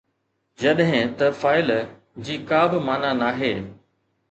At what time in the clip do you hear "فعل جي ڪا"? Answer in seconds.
1.41-2.61